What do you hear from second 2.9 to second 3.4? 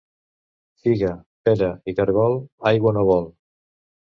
no vol.